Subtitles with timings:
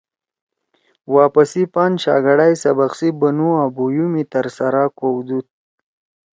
[1.15, 5.47] واپسی پان شاگڑا ئے سبق سی بنُو او بُھویؤ می ترسرا کؤدُود